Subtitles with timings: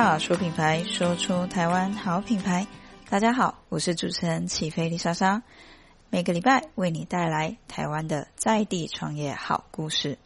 [0.00, 2.64] 好，说品牌，说出台湾好品牌。
[3.10, 5.42] 大家好，我是主持人起飞丽莎莎，
[6.08, 10.16] 每个礼拜为你带来台湾的在地创业好故事。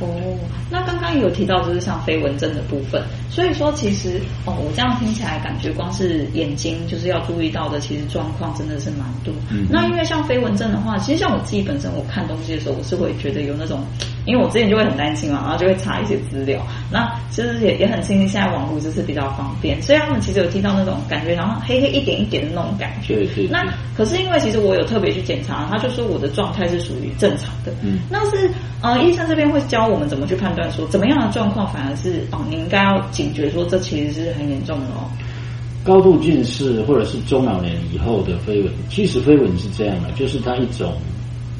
[0.00, 0.38] 哦，
[0.70, 9.32] 那刚刚有提到就是像飞蚊症的部分，所以说其实哦，我这样听起来感觉光是眼睛就是要注意到的，其实状况真的是蛮多。
[9.50, 13.82] 嗯，那因为像飞蚊症的话，其实像我自己本身我看东西的时候，我是会觉得有那种。
[14.28, 16.60] 因为我之前就会很担心嘛，然后就会查一些资料。
[16.92, 23.14] 那其实也也很庆幸现在网络就是比较方便，所以他们其实有听到那种感觉，然后黑黑一点一点的那种感觉。
[23.16, 23.46] 对对。
[23.48, 23.64] 那
[23.96, 27.72] 可是因为其实我有特别去检查，他就说我的状态是属于正常的。
[27.82, 28.00] 嗯。
[28.10, 28.50] 那是
[28.82, 35.08] 呃，医生这边会教我们怎么去判断说，怎么样的状况反而是哦，你应该要警觉说，这其实是很严重的哦。
[35.82, 40.92] 高度近视或者是中老年以后的飞蚊，其实飞蚊是这样的，就是它一种。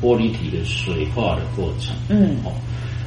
[0.01, 2.52] 玻璃体的水化的过程，嗯，哦，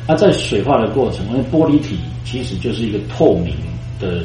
[0.08, 3.56] 那在水化的过程，因为玻璃体其实就是一个透明
[4.00, 4.24] 的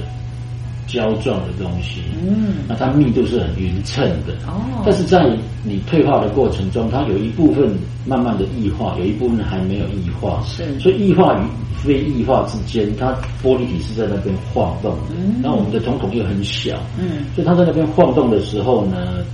[0.86, 5.24] 胶状的东西，嗯，那它密度是很匀称的，哦，但是在
[5.62, 7.70] 你退化的过程中，它有一部分
[8.04, 11.42] 慢慢的异化，有一部分还没有异化，是，所以异化与
[11.84, 19.24] 非异化之间，它玻璃体是在那边晃动的，嗯，然后我们的瞳孔又很小，嗯，所以它在那边晃动的时候呢。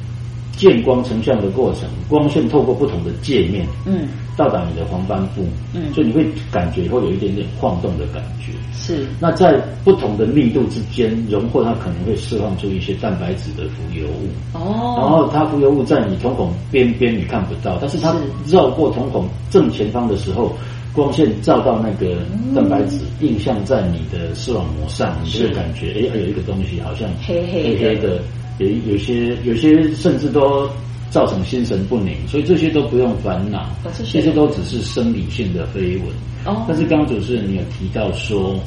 [0.56, 8.53] 见光成像的过程，光线透过不同的界面，嗯，到达你的黄斑部，嗯，所以你会感觉会有一点点晃动的感觉。
[8.75, 9.06] 是。
[9.19, 14.28] 那在不同的密度之间融合，它可能会释放出一些蛋白质的浮游物。
[14.53, 14.97] 哦。
[14.98, 18.14] 然后它浮游物在你瞳孔边边你看不到，但是它
[18.47, 20.55] 绕过瞳孔正前方的时候，
[20.92, 22.19] 光线照到那个
[22.55, 28.20] 蛋白质，映像在你的视网膜上，你就会感觉，哎，有一个东西好像黑黑黑的。
[28.58, 30.69] 有有些有些甚至都
[31.11, 36.06] 造成心神不宁，所以这些都不用烦恼，这些都只是生理性的飞蚊。
[36.45, 38.58] 哦，但是刚刚主持人你有提到说，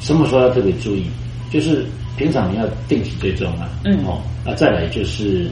[0.00, 1.04] 什么时候要特别注意？
[1.50, 1.84] 就是
[2.16, 5.50] 平常你要定期追踪啊，嗯，哦，那，再来就是，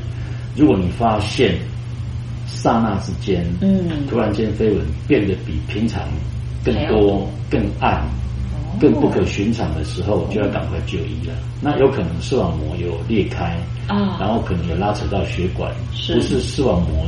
[0.55, 1.57] 如果你发现
[2.47, 6.03] 刹那之间，嗯，突然间飞蚊变得比平常
[6.65, 8.03] 更多、更暗。
[8.79, 11.35] 更不可寻常的时候，就要赶快就医了。
[11.61, 13.57] 那有可能视网膜有裂开
[13.87, 17.07] 啊，然后可能有拉扯到血管，不是视网膜。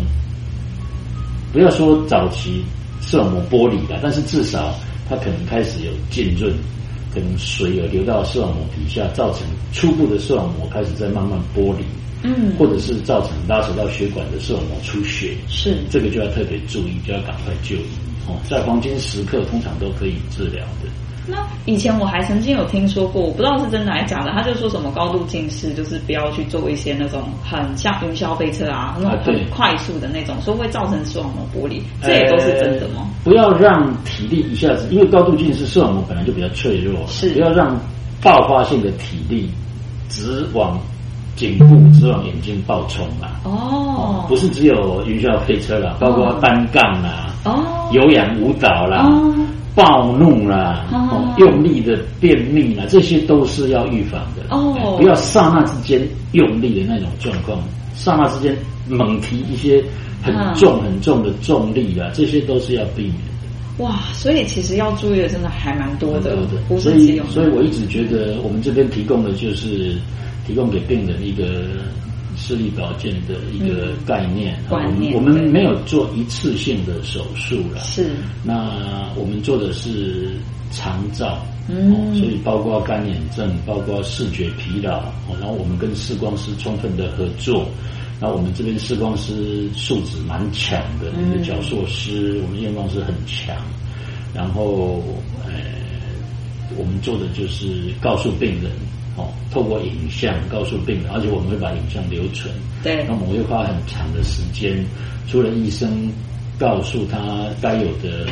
[1.52, 2.64] 不要说早期
[3.00, 4.74] 视网膜剥离了，但是至少
[5.08, 6.52] 它可能开始有浸润，
[7.12, 9.42] 可能水有流到视网膜底下，造成
[9.72, 11.84] 初步的视网膜开始在慢慢剥离。
[12.22, 17.88] 嗯，或者是造成拉扯到血管的视网膜出血，是这个就要特别注意，就要赶快就医
[18.28, 18.36] 哦。
[18.46, 20.90] 在黄金时刻，通常都可以治疗的。
[21.30, 24.30] 那以前我还曾经有听说过，我不知道是真的还是假的。
[24.32, 33.08] 他就说什么高度近视，就是不要去做一些那种很像云霄飞车啊，那种很快速的那种，说会造成视网膜剥离，这也都是真的吗？
[33.22, 37.78] 不要让体力一下子，因为高度近视视网膜本来就比较脆弱，是不要让
[38.22, 39.50] 爆发性的体力
[40.08, 40.78] 直往
[41.36, 43.40] 颈部、直往眼睛爆冲啊。
[43.44, 49.06] 哦，不是只有云霄飞车啦，包括单杠啦，哦，有氧舞蹈啦。
[49.06, 49.34] 哦
[49.74, 54.96] 暴怒啦，哦，用力的便秘啦，这些都是要预防的哦。
[54.98, 57.62] 不要刹那之间用力的那种状况，
[57.94, 58.56] 刹那之间
[58.88, 59.82] 猛提一些
[60.22, 63.84] 很重很重的重力啊，这些都是要避免的。
[63.84, 66.36] 哇，所以其实要注意的真的还蛮多的，
[66.78, 69.94] 所以所以我一直觉得我们这边提供的就是
[70.46, 71.44] 提供给病人一个。
[72.36, 77.80] 视力保健的一个概念，观念，我们没有做一次性的手术了。
[77.80, 78.10] 是，
[78.42, 80.30] 那我们做的是
[80.70, 85.02] 长照，嗯，所以包括干眼症，包括视觉疲劳，
[85.40, 87.68] 然后我们跟视光师充分的合作，
[88.20, 93.56] 然后我们这边视光师素质蛮强的，我们的角硕师，我们验光师很强，
[94.34, 95.02] 然后
[95.44, 95.52] 呃，
[96.76, 98.70] 我们做的就是告诉病人。
[99.50, 102.54] 哦，透过影像告诉病人，而且我们会把影像留存。
[102.82, 104.84] 对，那我们会花很长的时间，
[105.28, 106.10] 除了医生
[106.58, 107.18] 告诉他
[107.60, 108.26] 该有的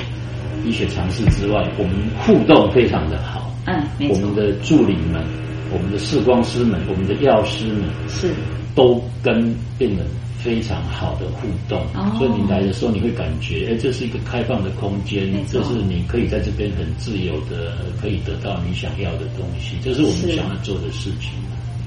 [0.64, 3.52] 医学常识之外，我们互动非常的好。
[3.66, 4.16] 嗯，没错。
[4.16, 5.22] 我们的助理们、
[5.72, 8.32] 我们的视光师们、我们的药师们是
[8.74, 10.06] 都跟病人。
[10.38, 21.32] 非常好的互动，哦、所以你来的时候你会感觉，哎，这是一个开放的空间，错这是你可以在这边很自由的，可以得到你想要的东西，这是我们想要做的事情。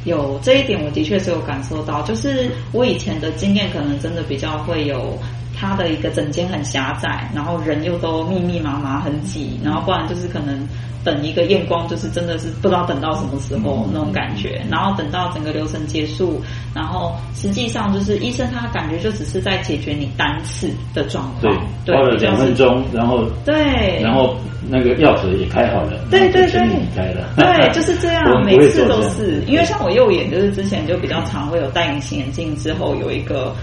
[0.06, 5.18] 有这一点，我的确是有感受到，就是我以前的经验可能真的比较会有。
[5.62, 10.68] 他的一个诊间很狭窄，然后人又都密密麻麻很挤，然后不然就是可能。
[11.04, 16.40] 等一个验光，就是真的是不知道等到什么时候那种感觉，然后等到整个流程结束，
[16.75, 21.52] 然后实际上就是医生他感觉就只是在解决你单次的状况，
[21.84, 24.36] 对，花了两分钟，然后对，然后
[24.69, 33.56] 那个药水也开好了，对对对，离开了，对，就是这样， 每次都是，因为像我右眼就是之前就比较常会有戴隐形眼镜之后有一个。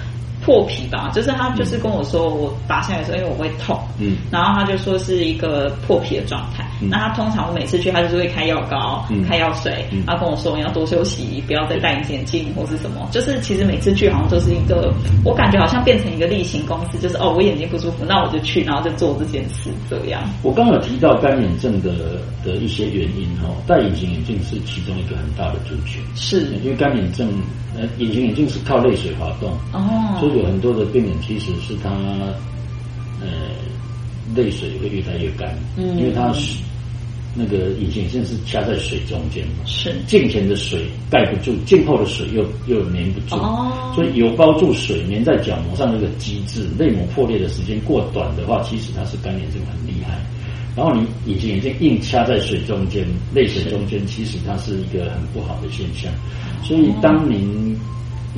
[0.44, 6.66] 破皮吧，就是他就是跟我说，我拔下来的时候，因为我会痛，嗯，然后他就说是一个破皮的状态。
[6.80, 12.38] 嗯、那他通常我每次去，他就是会开药膏、嗯、开药水，他、嗯、跟我说你要多休息，不要再戴隐形眼镜。
[12.54, 13.08] 或是什么。
[13.12, 14.92] 就是其实每次去好像都是一个，
[15.24, 19.70] 我感觉好像变成一个例行公事，就是哦，我眼睛不舒服，那我就去，然后就做这件事。
[19.90, 20.22] 这样。
[20.42, 21.90] 我刚刚有提到干眼症的
[22.44, 26.46] 的一些原因哈，戴隐形眼镜是其中一个很大的族群，是。
[26.62, 27.28] 因为干眼症，
[27.76, 31.90] 呃，隐形眼镜是靠泪水滑动哦，有很多的病人其实是他，
[33.20, 33.26] 呃，
[34.34, 36.62] 泪水会越来越干，嗯，因为他是
[37.34, 50.18] 那个隐形眼镜是掐在水中间嘛，是镜前的水盖不住，镜后的水又又粘不住，哦，所以有包住水粘在角膜上那个机制，泪膜破裂的时间过短的话，其实它是干眼症很厉害。
[50.76, 53.04] 然后你隐形眼镜硬掐在水中间，
[53.34, 56.12] 泪水中间，其实它是一个很不好的现象。
[56.62, 57.76] 所以当您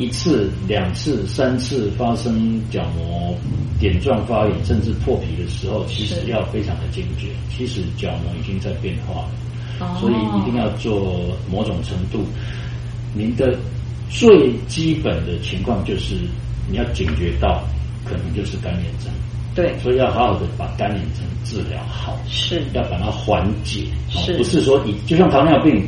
[0.00, 3.36] 一次、两次、三次发生角膜
[3.78, 7.28] 点状发炎，甚至破皮的时候，其实要非常的警觉。
[7.54, 12.24] 其实角膜已经在变化了，所以一定要做某种程度。
[13.12, 13.54] 您的
[14.08, 16.14] 最基本的情况就是
[16.70, 17.62] 你要警觉到，
[18.02, 19.12] 可能就是干眼症。
[19.54, 25.86] 对，所以要好好的把干眼症治疗好，是要把它缓解，是不是说你就像糖尿病。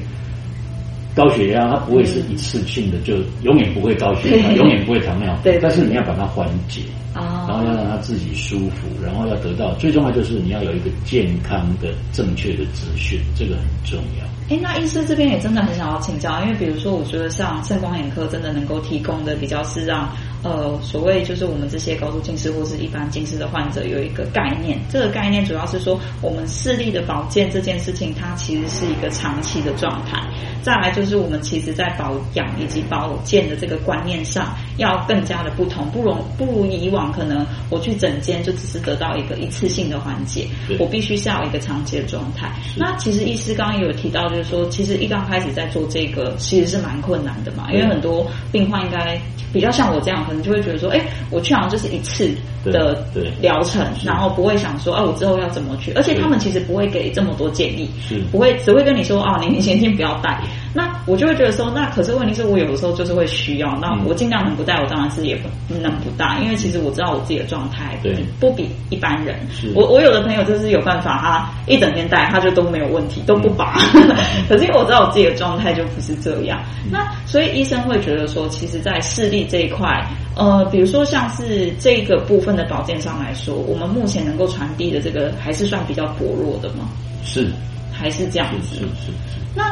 [1.15, 5.43] 高血压它不会是一次性的，就永远不会高血压，永远不会糖尿病。
[5.45, 6.81] 对，但是你要把它缓解，
[7.15, 14.27] 然后要让它自己舒服，然后要得到最重要就是你要有一个健康的、正确的资讯，这个很重要。
[14.53, 20.15] 哎，那医师这边也真的很想要请教，因为比如说，我觉得像圣光眼科真的能够提供的比较是让。
[20.45, 30.21] 呃，所谓就是我们这些高度近视或是一般近视的患者有一个概念，这个概念主要是说，我们视力的保健这件事情，它其实是一个长期的状态。
[30.61, 42.51] 再来就是我们其实在保养以及保健的这个观念上，要更加的不同，不容不如以往可能我去整间就只是得到一个一次性的缓解，我必须是要有一个长期的状态。
[42.77, 49.21] 那其实医师刚刚也有提到，就是说，其实一刚开始在做这个，其实是蛮困难的嘛，因为很多病患应该
[49.53, 50.25] 比较像我这样。
[50.27, 52.31] 可能就会觉得说，哎、欸，我去好像就是一次
[52.65, 53.05] 的
[53.41, 55.93] 疗程，然后不会想说，啊，我之后要怎么去？
[55.93, 60.41] 而且他们其实不会给这么多建议，是不会只会跟你说，哦，你你先先不要戴。
[60.75, 69.37] 那我就会觉得说，那可是问题是我有的时候就是会需要，那我尽量能不戴，我当然是也不能不戴，因为其实我知道我自己的状态，对，不比一般人。
[69.75, 73.75] 我我有的朋友就是有办法，他一整天戴，他就都没有问题，都不拔。
[74.49, 76.59] 可是因为我知道我自己的状态就不是这样，
[76.91, 80.03] 那所以医生会觉得说，其实，在视力这一块，
[80.37, 86.89] 呃，比如说像是这个部分的保健上来说，我们目前能够传递的这个还是算比较薄弱的吗？
[87.25, 87.51] 是，
[87.93, 88.77] 还是这样子？
[88.77, 89.13] 是是是。
[89.55, 89.71] 那。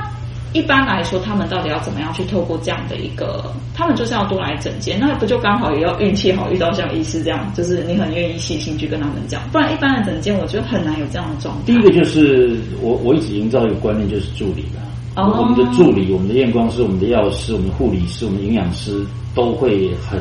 [0.52, 11.62] 一般来说，他们到底要怎么样去透过这样的一个，他们就是要多来诊间，那不就刚好也要运气好，遇到像医师这样，就是你很愿意细心去跟他们讲，不然一般的诊间，我觉得很难有这样的状态。
[11.66, 14.80] 第一个就是我我一直营造一个观念，就是助理的，
[15.14, 19.04] 哦、我们的助理、我们的验光师、我们的药师、我们的护理师、我们的营养师
[19.34, 20.20] 都会很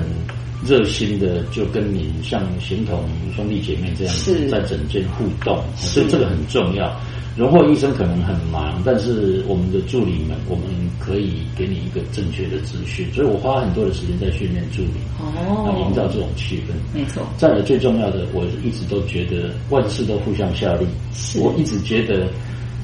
[0.63, 3.03] 热心的，就跟你像形同
[3.35, 6.95] 兄弟姐妹这样子在诊间互动，所以这个很重要。
[7.39, 10.65] 荣获医生可能很忙，但是我们的助理们，我们
[10.99, 16.73] 可以给你一个正确的资讯，所以我花很多的时间在训练助理，哦，营造这种气氛。
[16.93, 17.25] 没错。
[17.37, 20.85] 再来最重要的，我一直都觉得万事都互相效力。
[21.13, 21.39] 是。
[21.39, 22.27] 我一直觉得，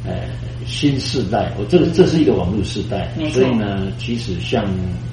[0.05, 0.13] 呃，
[0.65, 4.65] 新时代，我这个这是一个网络时代，所以呢，其实像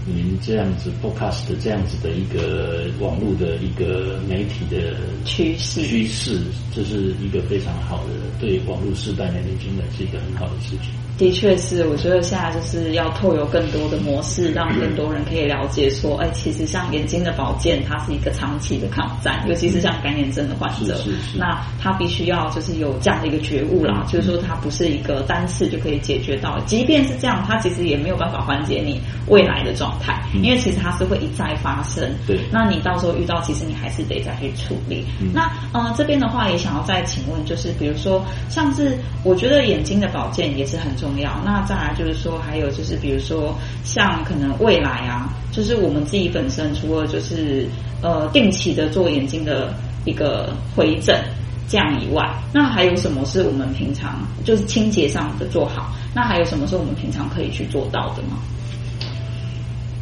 [0.06, 4.94] 您这样子 Podcast 这样子的一个网络的一个媒体的
[5.24, 6.40] 趋势趋势，
[6.74, 10.90] 这是一个非常好的，对网络时代的年轻人是一个很好的事情。
[11.18, 20.98] 的确是，我觉得现在就是要透有更多的模式，让更多人可以了解说，哎，其实像眼睛的保健，它是一个长期的抗战，尤其是像干眼症的患者，
[21.36, 26.58] 那他必须要就是有这样的一个觉悟啦，就是说他不是一个单次就可以解决到。
[26.66, 32.10] 即便是这样，它其实也没有办法缓解你未来的状态，嗯、因为其实它是会一再发生。
[32.26, 35.04] 对，那你到时候遇到，其实你还是得再去处理。
[35.20, 41.42] 嗯、那呃这边的话也想要再请问，就是比如说像是我觉得眼睛的保健也是很重要。
[41.44, 47.66] 那再来就是说还有就是比如说像可能未来啊，就是我们自己本身除了就是
[48.02, 51.20] 呃定期的做眼睛的一个回诊。
[51.68, 55.90] 这样以外，那还有什么是我们平常就是清洁上的做好？
[56.14, 58.36] 那还有什么是我们平常可以去做到的吗？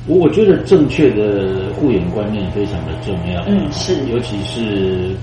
[0.09, 3.45] 我我觉得正确的护眼观念非常的重要。
[3.47, 5.15] 嗯，是，尤其是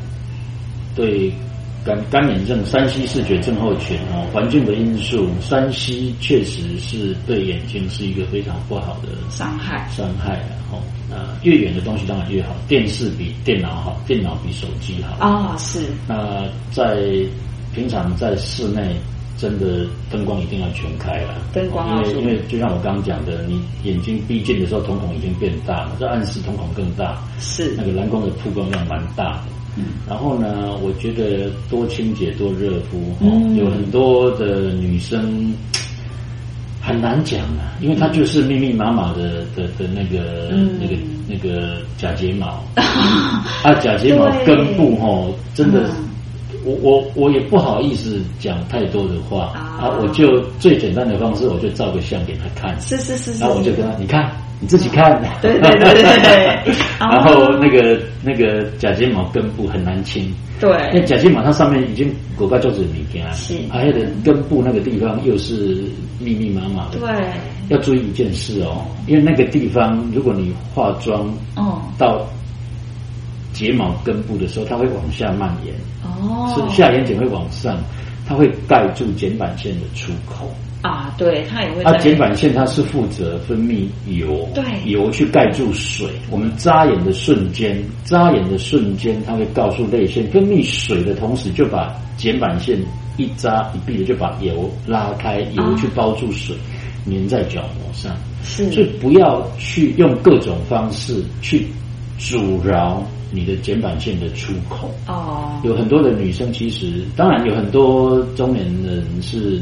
[0.96, 1.34] 对
[1.88, 10.38] 干干眼症、三 C 视觉症候群哦，环境的因素，三 C 确实是对眼睛是一个非常不好的伤害，伤害
[10.70, 10.84] 哦。
[11.10, 15.58] 呃，越远的东西当然越好，电视比电脑好，电脑比手机好啊、哦。
[15.58, 15.80] 是。
[16.06, 17.02] 那在
[17.74, 18.98] 平常在室内，
[19.38, 21.36] 真的灯光一定要全开了。
[21.54, 27.18] 灯光啊，因为因为就像我刚刚讲的，你眼睛闭近的时候，瞳孔已经变大了，这暗示瞳孔更大。
[27.40, 27.74] 是。
[27.78, 29.44] 那个蓝光的曝光量蛮大的。
[29.78, 29.86] 嗯。
[30.10, 35.54] 然后呢，我觉得多清洁多热敷，嗯，有很多的女生。
[36.80, 40.96] 很难讲啊，因为它就是密密麻麻的的的那个、嗯、那个
[41.28, 42.64] 那个假睫毛
[43.62, 46.08] 啊，假睫毛根部哦，真的，嗯、
[46.64, 54.32] 我我我也不好意思讲太多的话啊，啊，我就最简单的方式，我就照个相给她看，是是是，是，然后我就跟他，你看。
[54.60, 56.76] 你自己看，对对对对对。
[57.00, 65.84] 然后那个那个假睫毛根部很难清，对，因为假睫毛它上面已经裹盖就是物件，是，还有的根部那个地方又是
[66.20, 67.08] 密密麻麻的，对，
[67.70, 72.26] 要注意一件事哦，因为那个地方如果你化妆，哦，到
[73.54, 77.78] 睫毛根部的时候，它会往下蔓延，哦，是下眼睑会往上，
[78.28, 80.50] 它会盖住睑板腺的出口。
[80.84, 81.84] 啊，对，它也会。
[81.84, 86.08] 它睑板腺它是负责分泌油，对，油去盖住水。
[86.30, 92.80] 我们眨眼的瞬间，眨眼的瞬间，它会告诉泪腺分泌水的同时，就把睑板腺
[93.18, 96.56] 一眨一闭的就把油拉开，油去包住水，
[97.08, 98.16] 粘、啊、在角膜上。
[98.44, 101.66] 是，所以不要去用各种方式去
[102.20, 104.94] 阻挠你的睑板腺的出口。
[105.08, 109.60] 哦，有很多的女生其实，当然有很多中年人是。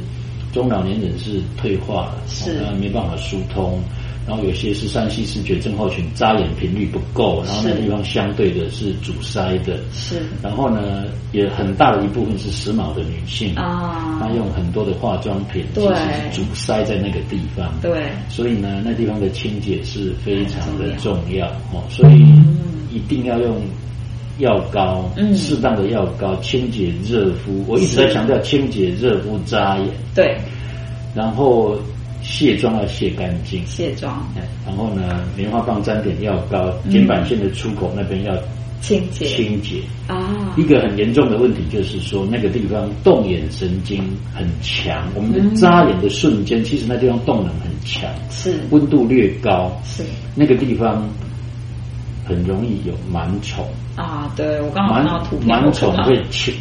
[0.56, 2.62] 中老年人是退化了，是。
[2.80, 3.78] 没办法疏通，
[4.26, 10.22] 然后有些是三 C 视觉症候群，眨眼频率不够，然后那地方相对的是阻塞的，是。
[10.42, 18.08] 然后呢，也很大的一部分是时髦的女性啊，她用很多的化妆品，其实是阻塞在那个地方，对。
[18.30, 21.48] 所以呢，那地方的清洁是非常的重要。
[21.74, 22.24] 哦，所以
[22.90, 23.58] 一定要用
[24.40, 27.64] 药膏，嗯，适当的药膏清洁热敷。
[27.68, 30.38] 我一直在强调清洁热敷扎眼，对。
[31.16, 31.78] 然后
[32.22, 34.26] 卸妆要卸干净，卸妆。
[34.66, 38.36] 然后呢，棉花棒沾点药膏，睑板腺的出口那边要
[38.82, 39.26] 清洁。
[39.26, 39.78] 清洁。
[40.08, 40.54] 啊。
[40.58, 48.56] 一个很严重的问题就是说，那个地方动眼神经很强，我们的扎眼的瞬间，其实那地方动能很强，是。
[48.72, 50.04] 温度略高，是。
[50.36, 51.08] 那个地方
[52.26, 53.66] 很容易有螨虫
[53.96, 54.32] 啊。
[54.36, 56.54] 对，我刚好看到图片，螨虫会侵。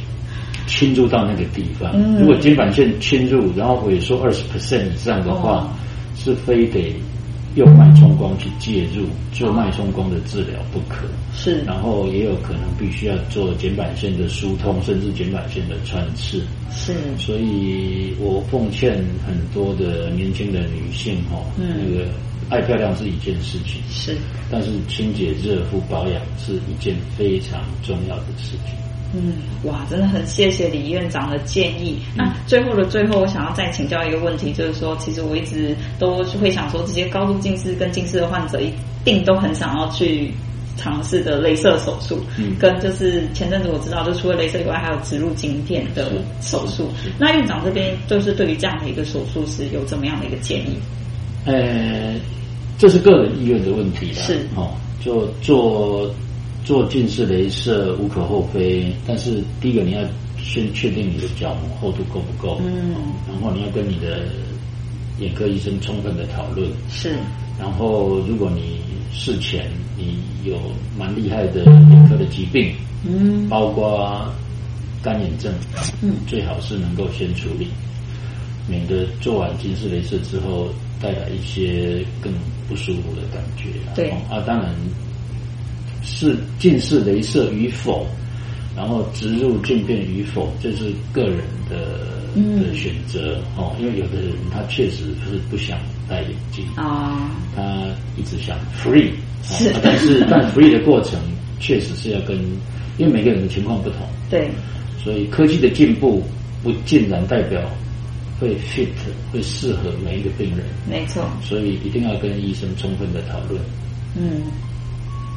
[0.66, 5.68] 侵入到那个地方，嗯、如果睑板腺侵入，然后萎缩二十 percent 以上的话，哦、
[6.16, 6.90] 是非得
[7.54, 11.04] 用脉冲光去介入做脉冲光的治疗不可。
[11.34, 16.42] 是，然后也有可能必须要做睑板腺的疏通，甚至睑板腺的穿刺。
[16.70, 22.06] 是，所以我奉劝很多的年轻的女性哈，嗯、那个
[22.50, 24.16] 爱漂亮是一件事情，是，
[24.50, 28.74] 但是清洁热敷保养是一件非常重要的事情。
[29.16, 32.00] 嗯，哇，真的很谢谢李院长的建议。
[32.16, 38.72] 那最后的最后，我想要再请教一个问题，就是说，其实我一直都会想说，这些高度近视跟近视的患者一
[39.04, 40.32] 定都很想要去
[40.76, 46.90] 尝试的镭射手术，嗯，跟就是前阵子我知道，就除了镭射以外，还有植入晶片的手术。
[47.16, 50.76] 那院长这边就是对于这样的一个手术是有怎么样的一个建议？
[51.44, 52.14] 呃，
[52.78, 54.70] 这是个人意愿的问题了，是哦，
[55.00, 56.12] 就做。
[56.64, 60.00] 做近视雷射无可厚非，但是第一个你要
[60.38, 62.94] 先确定你的角膜厚度够不够，嗯，
[63.28, 64.24] 然后你要跟你的
[65.20, 67.16] 眼科医生充分的讨论，是，
[67.60, 68.80] 然后如果你
[69.12, 70.58] 事前你有
[70.98, 72.72] 蛮厉害的眼科的疾病，
[73.06, 74.26] 嗯，包括
[75.02, 75.52] 干眼症，
[76.00, 77.68] 嗯，最好是能够先处理，
[78.68, 80.68] 免得做完近视雷射之后
[81.00, 82.32] 带来一些更
[82.68, 84.74] 不舒服的感觉，对，啊，当然。
[86.06, 88.06] 是近视雷射与否，
[88.76, 91.38] 然后植入镜片与否，这是个人
[91.70, 91.98] 的
[92.62, 97.86] 的选择哦，因为有的人他确实是不想戴眼镜啊，他
[98.18, 99.12] 一直想 free，
[99.44, 101.18] 是，但是 但 free 的过程
[101.58, 102.36] 确实是要跟，
[102.98, 104.50] 因为每个人的情况不同，对，
[105.02, 106.22] 所以科技的进步
[106.62, 107.62] 不尽然代表
[108.40, 108.88] 会 fit
[109.32, 113.60] 会适合每一个病人，没错，所以一定要跟医生充分的讨论，
[114.16, 114.42] 嗯。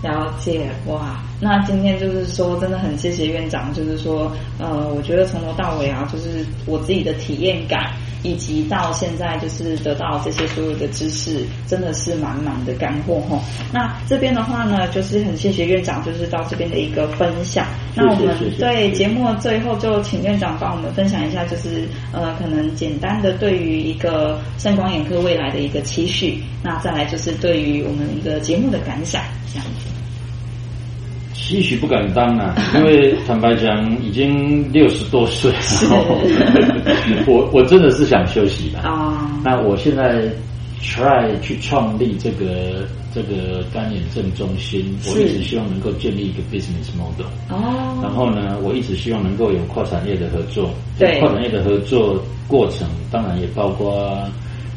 [0.03, 13.39] 了解哇，那今天就是说，真的很谢谢院长，就是说，呃，我觉得从头到尾啊，就是我自己的体验感，以及到现在就是得到这些所有的知识，真的是满满的干货吼。
[13.71, 17.67] 那这边的话呢，就是很谢谢院长，就是到这边的一个分享。
[17.95, 29.21] 那我们对节目最后就请院长帮我们分享一下，就是呃，可能简单的对于一个圣光眼科未来的一个期许，那再来就是对于我们一个节目的感想，
[29.53, 29.89] 这样子。
[31.37, 35.85] 期许不敢当啊， 因为坦白讲，已经六十多岁了，是。
[37.29, 39.31] 我我真的是想休息了啊。
[39.43, 40.27] 那我现在
[40.81, 47.99] try 去创立这个这个干眼症中心，我一直希望能够建立一个 business model 哦。
[48.01, 51.19] 然后呢，我一直希望能够有跨产业的合作，对。
[51.19, 54.19] 跨产业的合作过程，当然也包括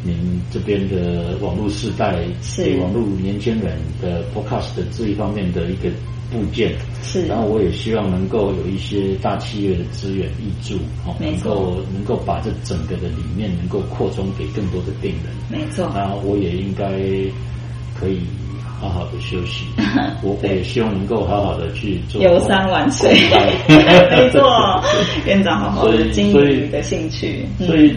[0.03, 2.17] 您这边的网络世代，
[2.57, 5.89] 对网络年轻人的 podcast 的这一方面的一个。
[6.31, 6.73] 部件。
[7.03, 10.31] 是，然后我也希望能够有一些大企业的资源
[10.63, 15.91] 挹注，哦，能够能够把这整个的理念能够扩充给更多的病人，没错。
[15.93, 16.87] 然后我也应该
[17.99, 18.21] 可以
[18.81, 19.65] 好好的休息，
[20.23, 23.11] 我我也希望能够好好的去做游山玩水，
[23.69, 24.41] 没错。
[25.27, 27.93] 院长好好的经营你的兴趣，所以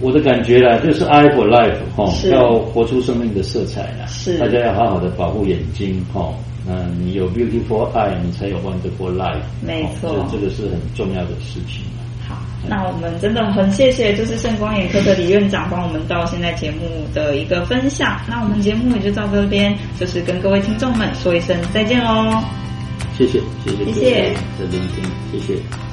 [0.00, 6.32] 我的感觉啦，就是 Eye for Life 哈，要活出生命的色彩啦，是大家要好好的保护眼睛哈。
[6.68, 9.38] 嗯，你有 beautiful eye，你才有 wonderful life。
[9.64, 11.84] 没错，哦，这，这个是很重要的事情。
[12.28, 12.36] 好，
[12.68, 16.78] 那我们真的很谢谢，就是圣光眼科的李院长帮我们到现在节目
[17.14, 18.20] 的一个分享。
[18.28, 22.42] 那我们节目也就到这边，就是跟各位听众们说一声再见喽。
[23.16, 24.22] 谢谢，谢谢，谢谢
[24.58, 25.85] 的聆听，谢谢。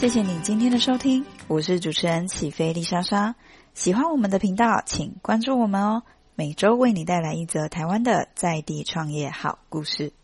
[0.00, 3.34] 谢谢你今天的收听，我是主持人起飞丽莎莎。
[3.74, 6.04] 喜欢我们的频道，请关注我们哦。
[6.34, 10.14] 每周为你带来一则台湾的在地创业好故事。